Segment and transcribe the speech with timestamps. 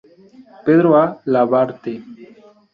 [0.65, 1.05] Pedro A.
[1.33, 1.93] Labarthe.